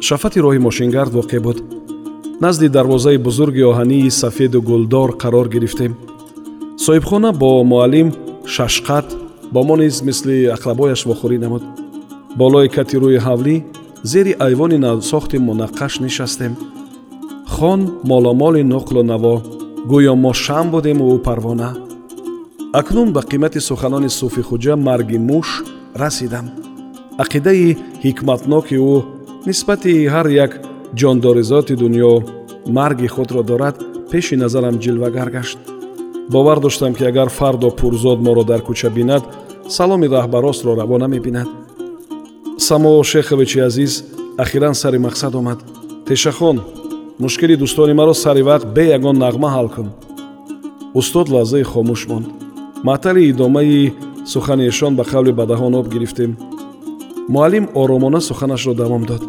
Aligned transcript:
шафати 0.00 0.38
роҳи 0.44 0.58
мошингард 0.58 1.12
воқеъ 1.20 1.40
буд. 1.46 1.58
Назди 2.44 2.68
дарвозаи 2.68 3.18
бузурги 3.26 3.62
оҳании 3.70 4.10
сафеду 4.10 4.62
гулдор 4.62 5.10
қарор 5.22 5.46
гирифтем. 5.54 5.92
Соҳибхона 6.84 7.30
бо 7.42 7.50
муаллим 7.72 8.08
шашқат 8.54 9.06
бо 9.52 9.60
мо 9.68 9.76
низ 9.76 9.96
мисли 10.08 10.36
ақрабояш 10.56 11.00
вохӯрӣ 11.08 11.38
намуд. 11.44 11.62
Болои 12.40 12.68
кати 12.76 12.96
рӯи 13.02 13.18
ҳавлӣ 13.26 13.56
зери 14.10 14.32
айвони 14.46 14.78
навсохти 14.86 15.36
мунаққаш 15.48 15.92
нишастем. 16.04 16.52
Хон 17.54 17.80
моломоли 18.10 18.62
нуқлу 18.72 19.02
наво 19.12 19.34
гӯё 19.90 20.14
мо 20.24 20.32
шам 20.44 20.66
будему 20.74 21.04
ӯ 21.14 21.18
парвона. 21.26 21.70
Акнун 22.80 23.08
ба 23.12 23.20
қимати 23.30 23.60
суханони 23.68 24.08
суфи 24.18 24.42
хуҷа 24.48 24.74
марги 24.76 25.18
муш 25.28 25.48
расидам. 26.00 26.46
Ақидаи 27.22 27.76
ҳикматноки 28.04 28.76
ӯ 28.92 29.19
нисбати 29.46 29.92
ҳар 30.14 30.26
як 30.44 30.52
ҷондоризоти 31.00 31.74
дунё 31.82 32.12
марги 32.76 33.08
худро 33.14 33.42
дорад 33.42 33.76
пеши 34.10 34.36
назарам 34.36 34.76
ҷилвагар 34.84 35.28
гашт 35.36 35.58
бовар 36.32 36.58
доштам 36.60 36.92
ки 36.94 37.04
агар 37.04 37.28
фардо 37.28 37.70
пурзод 37.70 38.18
моро 38.26 38.44
дар 38.44 38.60
кӯча 38.68 38.90
бинад 38.98 39.22
саломи 39.76 40.06
раҳбаростро 40.06 40.70
раво 40.80 40.98
намебинад 40.98 41.48
само 42.58 43.02
шеховичи 43.04 43.58
азиз 43.68 43.92
ахиран 44.38 44.74
сари 44.74 44.98
мақсад 44.98 45.34
омад. 45.34 45.58
Тешахон 46.06 46.60
мушкили 47.18 47.56
дӯстони 47.56 47.94
маро 48.00 48.14
сари 48.14 48.42
вақт 48.50 48.66
бе 48.76 48.84
ягон 48.96 49.16
нағма 49.24 49.48
ҳал 49.56 49.68
кун 49.74 49.88
устод 50.94 51.28
лаҳзаи 51.28 51.64
хомӯш 51.72 52.02
монд. 52.08 52.26
Маътали 52.84 53.22
идомаи 53.30 53.92
суханиашон 54.32 54.96
ба 54.96 55.04
қавли 55.04 55.32
ба 55.32 55.44
даҳон 55.46 55.74
об 55.74 55.86
гирифтем 55.92 56.36
муаллим 57.34 57.68
оромона 57.74 58.20
суханашро 58.20 58.74
давом 58.74 59.04
дод 59.10 59.22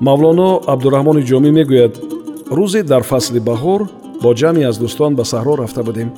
мавлоно 0.00 0.48
абдураҳмони 0.72 1.22
ҷомӣ 1.30 1.50
мегӯяд 1.58 1.94
рӯзе 2.58 2.82
дар 2.92 3.02
фасли 3.10 3.40
баҳор 3.48 3.80
бо 4.22 4.30
ҷамъе 4.40 4.64
аз 4.70 4.76
дӯстон 4.82 5.12
ба 5.18 5.24
саҳро 5.32 5.54
рафта 5.62 5.82
будем 5.88 6.08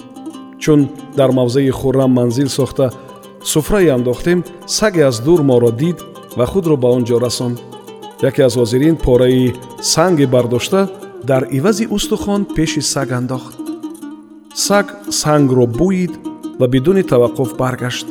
чун 0.63 0.81
дар 1.19 1.31
мавзеи 1.39 1.71
хуррам 1.79 2.11
манзил 2.19 2.49
сохта 2.59 2.87
суфрае 3.53 3.91
андохтем 3.99 4.39
саге 4.79 5.03
аз 5.11 5.17
дур 5.27 5.41
моро 5.51 5.71
дид 5.83 5.99
ва 6.39 6.47
худро 6.53 6.77
ба 6.83 6.89
он 6.97 7.03
ҷо 7.09 7.17
расонд 7.27 7.57
яке 8.29 8.41
аз 8.49 8.55
ҳозирин 8.61 8.97
пораи 9.07 9.55
санге 9.93 10.27
бардошта 10.35 10.81
дар 11.31 11.43
ивази 11.59 11.87
устухон 11.97 12.43
пеши 12.57 12.83
саг 12.93 13.09
андохт 13.19 13.55
саг 14.67 14.87
сангро 15.23 15.67
бӯид 15.81 16.13
ва 16.61 16.67
бидуни 16.73 17.03
таваққуф 17.13 17.51
баргашт 17.63 18.07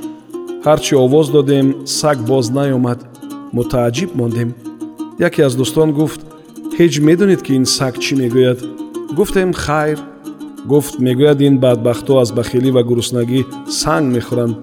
ҳарчи 0.66 0.94
овоз 1.06 1.28
додем 1.36 1.68
саг 2.00 2.18
боз 2.30 2.46
наёмад 2.58 3.00
мутааҷҷиб 3.58 4.12
мондем. 4.20 4.50
Яке 5.28 5.40
аз 5.48 5.54
дӯстон 5.60 5.90
гуфт 6.00 6.22
ҳеҷ 6.78 6.94
медонед 7.08 7.42
ки 7.46 7.52
ин 7.60 7.66
саг 7.78 7.94
чӣ 8.04 8.14
мегӯяд? 8.22 8.60
Гуфтем 9.18 9.52
хайр 9.64 10.00
гуфт 10.72 10.94
мегӯяд 11.06 11.40
ин 11.48 11.56
бадбахтҳо 11.64 12.16
аз 12.24 12.30
бахилӣ 12.38 12.70
ва 12.76 12.82
гуруснагӣ 12.90 13.42
санг 13.82 14.06
мехӯранд. 14.16 14.56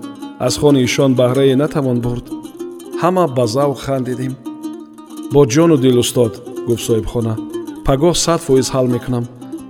Аз 0.46 0.54
хони 0.60 0.80
ишон 0.88 1.10
баҳрае 1.20 1.54
натавон 1.62 1.98
бурд. 2.04 2.26
Ҳама 3.00 3.24
ба 3.36 3.44
завқ 3.56 3.78
хандидем 3.86 4.34
бо 5.34 5.40
ҷону 5.54 5.76
дил 5.84 5.96
устод 6.04 6.32
гуфт 6.68 6.84
соҳибхона. 6.88 7.34
Пагоҳ 7.86 8.14
сад 8.24 8.40
фоиз 8.46 8.68
ҳал 8.74 8.86
мекунам. 8.94 9.24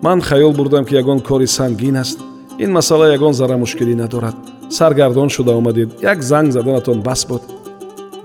Ман 0.04 0.18
хаёл 0.28 0.52
бурдам 0.58 0.84
ки 0.88 0.94
ягон 1.02 1.20
кори 1.28 1.46
сангин 1.58 1.96
аст 2.02 2.18
ин 2.58 2.70
масъала 2.72 3.12
ягон 3.16 3.32
зарра 3.32 3.56
мушкилӣ 3.56 3.94
надорад. 3.94 4.36
Саргардон 4.70 5.28
шуда 5.28 5.52
омадед. 5.56 5.90
Як 6.02 6.22
занг 6.22 6.52
заданатон 6.52 7.00
бас 7.02 7.26
буд 7.26 7.42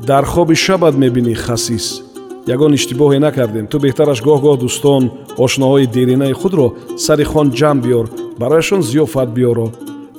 дар 0.07 0.25
хоби 0.25 0.55
шабат 0.55 0.95
мебинӣ 0.95 1.33
хасис. 1.35 2.01
Ягон 2.47 2.73
иштибоҳе 2.73 3.19
накардем. 3.19 3.67
Ту 3.67 3.77
беҳтараш 3.79 4.19
гоҳ-гоҳ 4.27 4.57
дӯстон 4.63 5.03
ошноҳои 5.37 5.85
деринаи 5.97 6.33
худро 6.33 6.67
сари 6.97 7.23
хон 7.23 7.47
ҷамъ 7.59 7.81
биёр 7.85 8.05
барояшон 8.39 8.81
зиёфат 8.81 9.29
биёро. 9.37 9.67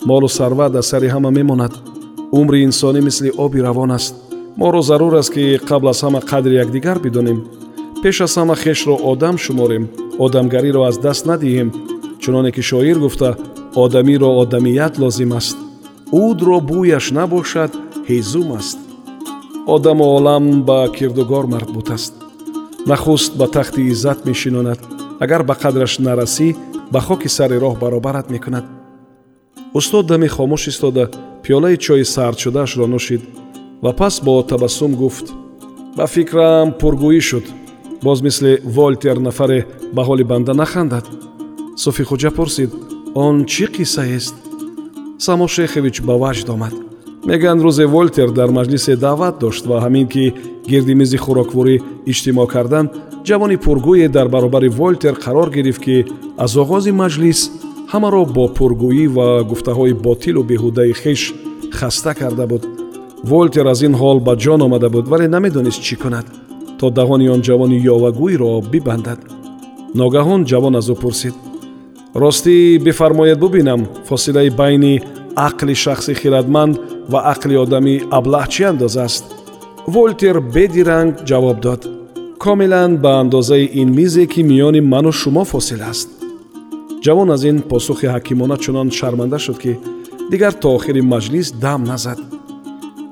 Молу 0.08 0.28
сарват 0.28 0.74
аз 0.76 0.86
сари 0.86 1.08
ҳама 1.14 1.30
мемонад. 1.30 1.72
Умри 2.38 2.58
инсонӣ 2.68 3.00
мисли 3.00 3.30
оби 3.44 3.60
равон 3.62 3.90
аст. 3.90 4.14
Моро 4.56 4.82
зарур 4.82 5.14
аст 5.14 5.32
ки 5.34 5.58
қабл 5.68 5.88
аз 5.90 6.02
ҳама 6.04 6.20
қадри 6.30 6.54
якдигар 6.64 6.98
бидонем. 6.98 7.38
Пеш 8.02 8.20
аз 8.20 8.36
ҳама 8.36 8.54
хешро 8.56 8.94
одам 9.10 9.36
шуморем. 9.38 9.84
Одамгариро 10.18 10.82
аз 10.82 10.96
даст 10.98 11.26
надиҳем. 11.26 11.68
Чуноне 12.20 12.50
ки 12.52 12.62
шоир 12.62 12.98
гуфта 12.98 13.36
одамиро 13.74 14.40
одамият 14.42 14.98
лозим 14.98 15.32
аст. 15.32 15.56
Удро 16.10 16.60
бӯяш 16.60 17.10
набошад 17.10 17.72
ҳезум 18.08 18.52
аст. 18.58 18.78
Одаму 19.66 20.04
олам 20.16 20.62
ба 20.62 20.88
кирдугор 20.88 21.46
мардбут 21.46 21.90
аст. 21.90 22.14
Нахуст 22.86 23.36
ба 23.36 23.46
тахти 23.48 23.88
иззат 23.88 24.26
мешинонад. 24.26 24.80
Агар 25.20 25.42
ба 25.42 25.54
қадраш 25.54 25.98
нарасӣ 25.98 26.56
ба 26.92 27.00
хоки 27.00 27.28
сари 27.28 27.56
роҳ 27.56 27.78
баробарат 27.78 28.30
мекунад. 28.30 28.64
Устод 29.74 30.06
даме 30.06 30.28
хомӯш 30.28 30.68
истода 30.68 31.10
пиёлаи 31.42 31.76
чойи 31.76 32.04
сардшудаашро 32.04 32.86
нӯшид 32.86 33.22
ва 33.82 33.92
пас 33.92 34.20
бо 34.24 34.42
табассум 34.42 34.92
гуфт. 34.94 35.26
Ба 35.96 36.06
фикрам 36.06 36.72
пургӯӣ 36.80 37.20
шуд. 37.20 37.46
Боз 38.02 38.20
мисли 38.20 38.60
волтер 38.64 39.16
нафаре 39.16 39.66
ба 39.94 40.02
ҳоли 40.08 40.24
банда 40.24 40.52
нахандад. 40.54 41.06
Суфи 41.76 42.04
хуҷа 42.04 42.30
пурсид 42.30 42.70
он 43.14 43.44
чӣ 43.44 43.66
қиссаест 43.66 44.34
само 45.18 45.46
шехович 45.48 46.00
ба 46.00 46.14
ваҷд 46.22 46.48
омад. 46.54 46.74
Мегӯянд 47.28 47.60
рӯзе 47.62 47.86
волтер 47.86 48.30
дар 48.30 48.50
маҷлисе 48.58 48.96
даъват 48.96 49.38
дошт 49.38 49.66
ва 49.66 49.76
ҳамин 49.84 50.06
ки 50.08 50.34
гирди 50.70 50.94
мизи 50.94 51.18
хӯрокворӣ 51.24 51.76
иҷтимоъ 52.12 52.46
карданд 52.54 52.90
ҷавони 53.28 53.56
пургӯе 53.64 54.08
дар 54.08 54.28
баробари 54.28 54.68
волтер 54.68 55.14
қарор 55.24 55.48
гирифт 55.56 55.82
ки 55.84 55.96
аз 56.44 56.52
оғози 56.62 56.92
маҷлис 57.02 57.40
ҳамаро 57.92 58.22
бо 58.36 58.44
пургӯӣ 58.56 59.06
ва 59.16 59.26
гуфтаҳои 59.50 59.94
ботилу 60.04 60.42
беҳудаи 60.50 60.92
хеш 61.02 61.34
хаста 61.78 62.12
карда 62.14 62.46
буд. 62.46 62.62
Волтер 63.30 63.66
аз 63.66 63.80
ин 63.82 63.94
ҳол 64.00 64.18
ба 64.26 64.32
ҷон 64.42 64.60
омада 64.66 64.88
буд 64.94 65.06
вале 65.12 65.26
намедонист 65.28 65.80
чӣ 65.86 65.96
кунад 66.02 66.26
то 66.78 66.86
даҳони 66.98 67.26
он 67.34 67.40
ҷавони 67.48 67.78
ёвагӯйро 67.94 68.50
бибандад. 68.72 69.20
Ногаҳон 70.00 70.40
ҷавон 70.50 70.74
аз 70.80 70.88
ӯ 70.94 70.96
пурсид 71.02 71.34
ростӣ 72.14 72.78
бифармоед 72.78 73.38
бубинам 73.38 73.88
фосилаи 74.08 74.50
байни 74.50 74.94
ақли 75.48 75.74
шахси 75.74 76.14
хиратманд 76.20 76.74
ва 77.12 77.20
ақли 77.34 77.54
одамӣ 77.64 77.94
аблаҳ 78.18 78.46
чӣ 78.52 78.62
андоза 78.70 79.02
аст? 79.08 79.24
Волтер 79.94 80.36
бедиранг 80.54 81.12
ҷавоб 81.28 81.58
дод. 81.66 81.82
Комилан 82.44 82.92
ба 83.04 83.10
андозаи 83.22 83.70
ин 83.80 83.88
мизе 83.98 84.26
ки 84.32 84.40
миёни 84.50 84.80
ману 84.92 85.12
шумо 85.12 85.44
фосила 85.44 85.86
аст. 85.92 86.08
Ҷавон 87.04 87.28
аз 87.34 87.42
ин 87.50 87.58
посухи 87.70 88.06
ҳакимона 88.14 88.56
чунон 88.64 88.88
шарманда 88.98 89.38
шуд 89.38 89.58
ки 89.62 89.72
дигар 90.30 90.52
то 90.52 90.68
охири 90.76 91.02
маҷлис 91.12 91.48
дам 91.64 91.80
назад. 91.92 92.18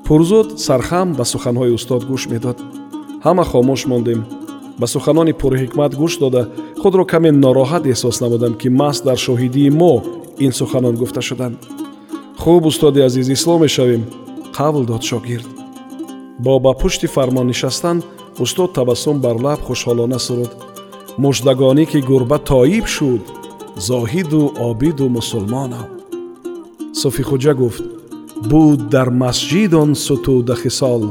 Пурзуд 0.05 0.47
сархам 0.65 1.07
ба 1.17 1.23
суханҳои 1.31 1.75
устод 1.77 2.01
гӯш 2.09 2.23
медод. 2.31 2.57
Ҳама 3.25 3.43
хомӯш 3.51 3.81
мондем 3.91 4.19
ба 4.80 4.86
суханони 4.86 5.32
пурҳикмат 5.40 5.92
гӯш 6.00 6.14
дода 6.22 6.42
худро 6.82 7.04
каме 7.12 7.30
нороҳат 7.44 7.84
эҳсос 7.92 8.16
намудам 8.24 8.54
ки 8.60 8.68
маҳз 8.80 8.98
дар 9.08 9.18
шоҳидии 9.26 9.70
мо 9.80 9.94
ин 10.44 10.52
суханон 10.60 10.94
гуфта 11.00 11.20
шуданд 11.28 11.56
хуб 12.42 12.62
устоди 12.70 13.00
азиз 13.08 13.28
ислом 13.36 13.60
мешавем 13.66 14.02
қавл 14.56 14.82
дод 14.90 15.02
шогирд 15.10 15.48
бо 16.44 16.52
ба 16.64 16.72
пушти 16.80 17.06
фармон 17.14 17.46
нишастан 17.46 18.02
устод 18.38 18.70
табассум 18.72 19.16
бар 19.20 19.36
лаб 19.46 19.60
хушҳолона 19.66 20.18
суруд 20.26 20.52
муждагонӣ 21.22 21.84
ки 21.90 21.98
гурба 22.10 22.38
тоиб 22.50 22.86
шуд 22.96 23.22
зоҳиду 23.88 24.42
обиду 24.68 25.06
мусулмоно 25.16 25.82
суфихуҷа 27.00 27.54
гуфт 27.60 27.84
буд 28.50 28.80
дар 28.94 29.08
масҷид 29.22 29.72
он 29.82 29.90
сутуда 30.06 30.54
хисол 30.62 31.02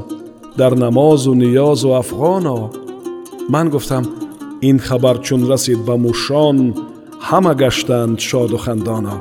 дар 0.60 0.74
намозу 0.84 1.32
ниёзу 1.34 1.90
афғоно 2.02 2.79
ман 3.49 3.71
гуфтам 3.71 4.05
ин 4.69 4.79
хабар 4.79 5.17
чун 5.27 5.43
расид 5.51 5.81
ба 5.89 5.97
мушон 5.97 6.59
ҳама 7.29 7.55
гаштанд 7.55 8.19
шоду 8.29 8.59
хандоно 8.65 9.17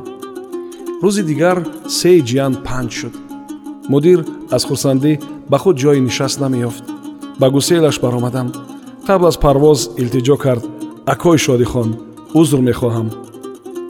рӯзи 1.03 1.23
дигар 1.29 1.57
сеи 1.99 2.19
ҷиян 2.29 2.53
панҷ 2.67 2.91
шуд 2.99 3.15
мудир 3.91 4.19
аз 4.55 4.63
хурсандӣ 4.67 5.11
ба 5.51 5.57
худ 5.63 5.75
ҷои 5.83 5.99
нишаст 6.07 6.37
намеёфт 6.43 6.83
ба 7.39 7.47
гуселаш 7.55 7.97
баромадам 8.03 8.47
қабл 9.07 9.25
аз 9.31 9.37
парвоз 9.45 9.79
илтиҷо 10.01 10.35
кард 10.45 10.63
акои 11.13 11.37
шодихон 11.45 11.89
узр 12.39 12.59
мехоҳам 12.69 13.07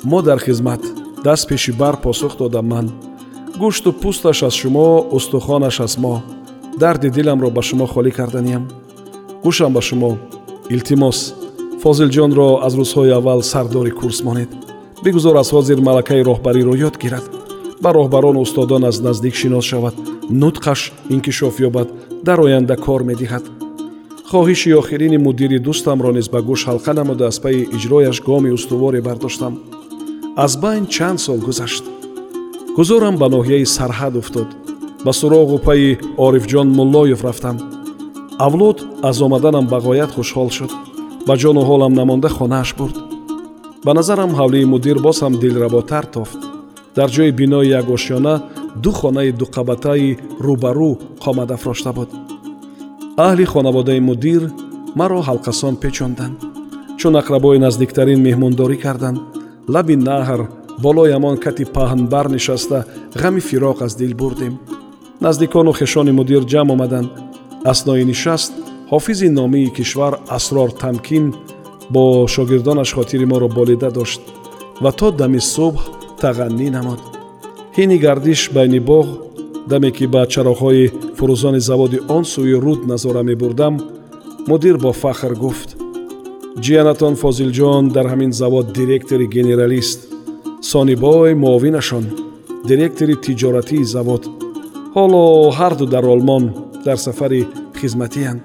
мо 0.10 0.20
дар 0.28 0.40
хизмат 0.46 0.82
даст 1.26 1.48
пеши 1.50 1.72
бар 1.82 1.96
посух 2.06 2.34
додам 2.38 2.68
ман 2.74 2.88
гӯшту 3.62 3.90
пӯсташ 4.02 4.40
аз 4.48 4.54
шумо 4.62 4.88
устухонаш 5.18 5.80
аз 5.86 5.94
мо 6.04 6.16
дарди 6.82 7.10
диламро 7.16 7.50
ба 7.58 7.62
шумо 7.62 7.86
холӣ 7.94 8.12
карданиям 8.12 8.64
гӯшам 9.46 9.72
ба 9.74 9.82
шумо. 9.88 10.12
Илтимос 10.76 11.20
фозилҷонро 11.84 12.50
аз 12.66 12.74
рӯзҳои 12.80 13.12
аввал 13.20 13.42
сардори 13.52 13.92
курс 14.00 14.20
монед. 14.28 14.50
Бигузор 15.04 15.36
аз 15.36 15.50
ҳозир 15.56 15.80
малакаи 15.88 16.26
роҳбариро 16.30 16.74
ёд 16.88 16.96
гирад. 17.04 17.26
Ба 17.84 17.90
роҳбарону 17.98 18.40
устодон 18.46 18.84
аз 18.90 18.98
наздик 19.06 19.36
шинос 19.42 19.66
шавад. 19.72 19.96
Нутқаш 20.42 20.82
инкишоф 21.14 21.56
ёбад. 21.68 21.88
Дар 22.28 22.40
оянда 22.46 22.76
кор 22.86 23.02
медиҳад. 23.10 23.44
Хоҳиши 24.32 24.78
охирини 24.82 25.18
мудири 25.26 25.60
дӯстамро 25.66 26.12
низ 26.18 26.28
ба 26.34 26.40
гӯш 26.50 26.62
ҳалқа 26.70 26.92
намуда 27.00 27.24
аз 27.32 27.38
пайи 27.44 27.68
иҷрояш 27.76 28.18
гоми 28.28 28.52
устуворе 28.58 29.02
бардоштам. 29.08 29.54
Аз 30.46 30.54
байн 30.64 30.86
чанд 30.96 31.20
сол 31.26 31.40
гузашт. 31.48 31.84
Гузорам 32.78 33.16
ба 33.22 33.28
ноҳияи 33.36 33.66
сарҳад 33.78 34.14
уфтод. 34.22 34.50
Ба 35.06 35.12
суроғу 35.20 35.58
пайи 35.68 35.98
орифҷон 36.26 36.68
муллоев 36.78 37.22
рафтам 37.28 37.58
авлод 38.40 38.86
аз 39.04 39.22
омаданам 39.22 39.68
ба 39.68 39.78
ғоят 39.88 40.12
хушҳол 40.16 40.50
шуд. 40.58 40.72
Ба 41.28 41.34
ҷону 41.42 41.62
ҳолам 41.70 41.94
намонда 42.00 42.30
хонааш 42.30 42.70
бурд. 42.80 42.96
Ба 43.86 43.92
назарам 43.94 44.32
ҳавлии 44.40 44.70
мудир 44.74 44.98
боз 45.06 45.18
ҳам 45.24 45.34
дилработар 45.44 46.06
тофт. 46.16 46.40
Дар 46.96 47.10
ҷои 47.16 47.32
бинои 47.40 47.68
як 47.80 47.88
ошёна 47.96 48.34
ду 48.84 48.92
хонаи 49.00 49.32
дуқабатаи 49.42 50.18
рӯбарӯ 50.46 50.92
қомад 51.24 51.50
афрошта 51.58 51.92
буд. 51.98 52.10
Аҳли 53.28 53.46
хонаводаи 53.54 54.00
мудир 54.10 54.42
маро 55.00 55.20
ҳалқасон 55.30 55.76
печонданд. 55.84 56.38
Чун 57.00 57.14
ақрабои 57.22 57.60
наздиктарин 57.66 58.20
меҳмондорӣ 58.28 58.78
карданд. 58.86 59.20
Лаби 59.74 59.96
наҳр 60.10 60.42
болои 60.86 61.14
ҳамон 61.16 61.36
кати 61.46 61.64
паҳнбар 61.76 62.26
нишаста 62.36 62.80
ғами 63.22 63.42
фироқ 63.50 63.78
аз 63.86 63.94
дил 64.00 64.14
бурдем. 64.22 64.54
Наздикону 65.26 65.72
хешони 65.80 66.12
мудир 66.20 66.42
ҷамъ 66.52 66.72
омаданд 66.76 67.10
аснои 67.66 68.06
нишаст 68.06 68.54
ҳофизи 68.92 69.30
номии 69.30 69.74
кишвар 69.78 70.14
асрор 70.28 70.70
тамкин 70.72 71.34
бо 71.90 72.28
шогирдонаш 72.28 72.94
хотири 72.94 73.26
моро 73.26 73.48
болида 73.48 73.90
дошт 73.92 74.22
ва 74.82 74.92
то 74.92 75.12
дами 75.12 75.40
субҳ 75.54 75.76
тағаннӣ 76.22 76.68
намуд 76.78 77.02
ҳини 77.78 77.98
гардиш 78.06 78.42
байни 78.56 78.80
боғ 78.90 79.08
даме 79.72 79.92
ки 79.98 80.06
ба 80.14 80.22
чароғҳои 80.34 80.92
фурӯзони 81.18 81.62
заводи 81.70 82.00
он 82.16 82.24
сӯи 82.34 82.56
руд 82.66 82.82
назора 82.92 83.22
мебурдам 83.30 83.76
мудир 84.50 84.76
бо 84.78 84.92
фахр 85.02 85.34
гуфт 85.44 85.70
ҷиянатон 86.64 87.14
фозилҷон 87.24 87.84
дар 87.96 88.06
ҳамин 88.12 88.32
завод 88.42 88.66
директори 88.80 89.26
генералист 89.36 90.00
сонибой 90.72 91.34
муовинашон 91.44 92.06
директори 92.70 93.16
тиҷоратии 93.26 93.84
завод 93.96 94.24
ҳоло 94.96 95.24
ҳарду 95.60 95.86
дар 95.94 96.06
олмон 96.16 96.44
дар 96.86 96.98
сафари 96.98 97.48
хизматиянд 97.80 98.44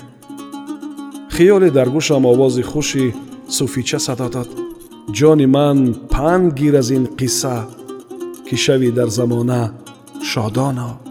хиёле 1.35 1.71
дар 1.71 1.89
гӯшам 1.95 2.25
овози 2.33 2.63
хуши 2.63 3.15
суфича 3.57 3.99
садо 3.99 4.29
дод. 4.35 4.51
Ҷони 5.19 5.47
ман 5.47 5.79
панд 6.13 6.55
гир 6.59 6.75
аз 6.81 6.89
ин 6.97 7.05
қисса 7.19 7.57
ки 8.47 8.57
шави 8.57 8.91
дар 8.99 9.09
замона 9.09 9.63
шодоно 10.31 11.04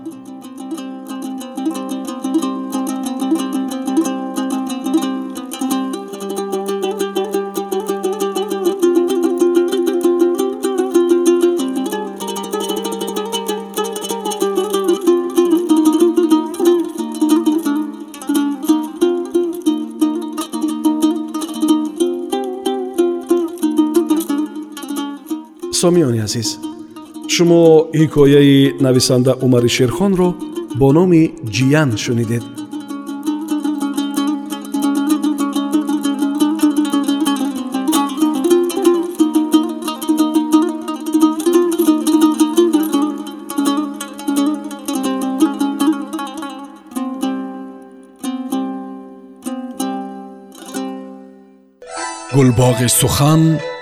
сомиёни 25.83 26.21
азиз 26.27 26.49
шумо 27.35 27.63
ҳикояи 28.01 28.59
нависанда 28.87 29.33
умари 29.45 29.71
шерхонро 29.77 30.29
бо 30.81 30.89
номи 30.99 31.23
ҷиян 31.55 31.91
шунидед 32.05 32.45
гулбоғи 52.35 52.89
сухан 53.01 53.43